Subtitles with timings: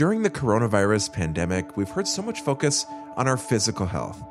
[0.00, 2.86] During the coronavirus pandemic, we've heard so much focus
[3.18, 4.24] on our physical health.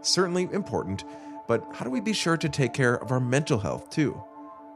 [0.00, 1.02] Certainly important,
[1.48, 4.22] but how do we be sure to take care of our mental health too?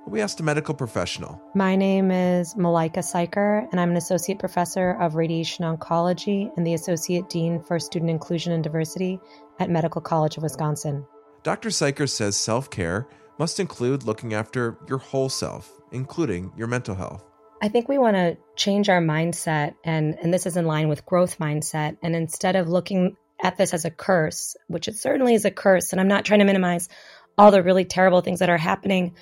[0.09, 1.41] We asked a medical professional.
[1.55, 6.75] My name is Malika Siker, and I'm an associate professor of radiation oncology and the
[6.75, 9.21] associate dean for student inclusion and diversity
[9.61, 11.07] at Medical College of Wisconsin.
[11.45, 11.69] Dr.
[11.69, 13.07] Siker says self care
[13.39, 17.30] must include looking after your whole self, including your mental health.
[17.63, 21.05] I think we want to change our mindset, and, and this is in line with
[21.05, 21.99] growth mindset.
[22.03, 25.93] And instead of looking at this as a curse, which it certainly is a curse,
[25.93, 26.89] and I'm not trying to minimize
[27.37, 29.15] all the really terrible things that are happening,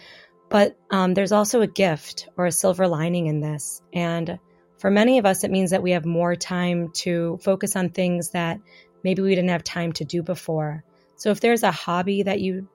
[0.49, 3.83] but um, there's also a gift or a silver lining in this.
[3.93, 4.39] And
[4.79, 8.31] for many of us, it means that we have more time to focus on things
[8.31, 8.61] that
[9.03, 10.85] maybe we didn't have time to do before.
[11.17, 12.69] So if there's a hobby that you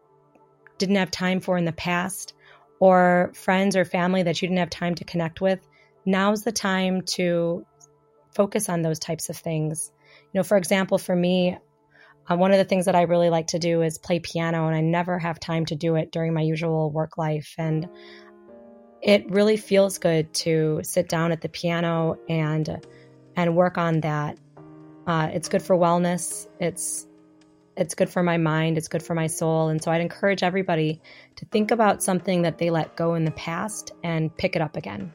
[0.77, 2.33] didn't have time for in the past,
[2.79, 5.59] or friends or family that you didn't have time to connect with,
[6.05, 7.65] now's the time to
[8.35, 9.91] focus on those types of things.
[10.33, 11.57] You know, for example, for me,
[12.29, 14.75] uh, one of the things that I really like to do is play piano, and
[14.75, 17.53] I never have time to do it during my usual work life.
[17.57, 17.87] And
[19.01, 22.85] it really feels good to sit down at the piano and
[23.35, 24.37] and work on that.
[25.05, 26.47] Uh, it's good for wellness.
[26.59, 27.05] It's
[27.75, 29.69] it's good for my mind, it's good for my soul.
[29.69, 31.01] And so I'd encourage everybody
[31.37, 34.77] to think about something that they let go in the past and pick it up
[34.77, 35.13] again.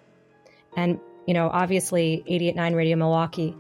[0.77, 3.57] And, you know, obviously 889 Radio Milwaukee,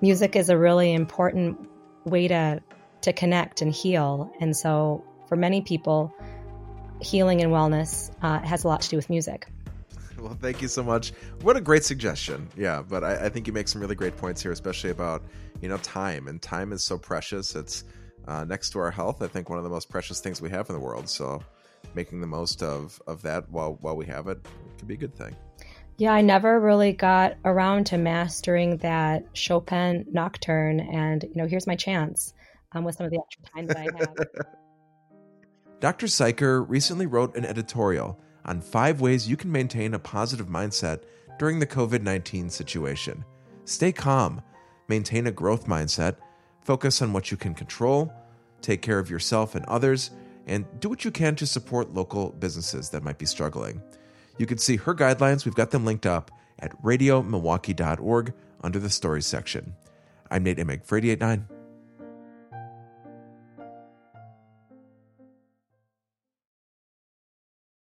[0.00, 1.68] music is a really important
[2.04, 2.62] way to
[3.00, 4.32] to connect and heal.
[4.40, 6.12] And so for many people,
[7.00, 9.46] healing and wellness uh, has a lot to do with music.
[10.18, 11.12] Well, thank you so much.
[11.42, 12.48] What a great suggestion.
[12.56, 15.22] Yeah, but I, I think you make some really great points here, especially about,
[15.60, 16.26] you know, time.
[16.26, 17.54] And time is so precious.
[17.54, 17.84] It's
[18.28, 20.68] uh, next to our health, I think one of the most precious things we have
[20.68, 21.08] in the world.
[21.08, 21.42] So
[21.94, 24.98] making the most of, of that while, while we have it, it could be a
[24.98, 25.34] good thing.
[25.96, 30.78] Yeah, I never really got around to mastering that Chopin nocturne.
[30.78, 32.34] And, you know, here's my chance
[32.72, 34.16] um, with some of the extra time that I have.
[35.80, 36.06] Dr.
[36.06, 41.02] Siker recently wrote an editorial on five ways you can maintain a positive mindset
[41.38, 43.24] during the COVID 19 situation.
[43.64, 44.42] Stay calm,
[44.88, 46.16] maintain a growth mindset,
[46.62, 48.12] focus on what you can control,
[48.60, 50.10] take care of yourself and others,
[50.46, 53.82] and do what you can to support local businesses that might be struggling.
[54.38, 58.32] You can see her guidelines, we've got them linked up at radiomilwaukee.org
[58.62, 59.74] under the stories section.
[60.30, 61.57] I'm Nate Imig for 889.